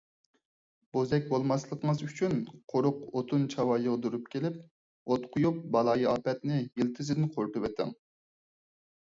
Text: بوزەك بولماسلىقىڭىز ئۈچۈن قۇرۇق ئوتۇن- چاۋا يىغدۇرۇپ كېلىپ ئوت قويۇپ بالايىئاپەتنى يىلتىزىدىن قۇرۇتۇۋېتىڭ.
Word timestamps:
بوزەك 0.95 1.25
بولماسلىقىڭىز 1.33 2.01
ئۈچۈن 2.07 2.33
قۇرۇق 2.73 3.03
ئوتۇن- 3.21 3.43
چاۋا 3.55 3.77
يىغدۇرۇپ 3.83 4.25
كېلىپ 4.37 4.57
ئوت 4.65 5.29
قويۇپ 5.37 5.61
بالايىئاپەتنى 5.77 6.59
يىلتىزىدىن 6.63 7.31
قۇرۇتۇۋېتىڭ. 7.39 7.95